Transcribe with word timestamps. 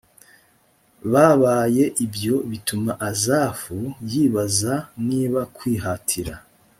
babaye 1.13 1.83
ibyo 2.05 2.35
bituma 2.49 2.91
asafu 3.09 3.77
yibaza 4.09 4.73
niba 5.07 5.41
kwihatira 5.55 6.33